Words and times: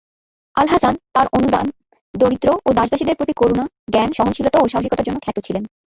আল-হাসান 0.55 0.95
তাঁর 1.13 1.27
অনুদান, 1.33 1.65
দরিদ্র 2.13 2.49
ও 2.65 2.69
দাস-দাসীদের 2.73 3.15
প্রতি 3.15 3.33
করুণা, 3.35 3.65
জ্ঞান, 3.91 4.09
সহনশীলতা 4.13 4.57
ও 4.59 4.65
সাহসিকতার 4.67 5.05
জন্য 5.05 5.17
খ্যাত 5.23 5.37
ছিলেন। 5.45 5.63